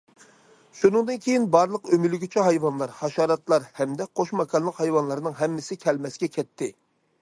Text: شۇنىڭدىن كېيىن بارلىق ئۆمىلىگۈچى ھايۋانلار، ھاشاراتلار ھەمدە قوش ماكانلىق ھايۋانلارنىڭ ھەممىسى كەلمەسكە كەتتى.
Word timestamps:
شۇنىڭدىن 0.77 1.19
كېيىن 1.25 1.45
بارلىق 1.55 1.91
ئۆمىلىگۈچى 1.97 2.47
ھايۋانلار، 2.47 2.97
ھاشاراتلار 3.03 3.69
ھەمدە 3.81 4.11
قوش 4.21 4.35
ماكانلىق 4.43 4.85
ھايۋانلارنىڭ 4.85 5.41
ھەممىسى 5.45 5.83
كەلمەسكە 5.87 6.37
كەتتى. 6.39 6.77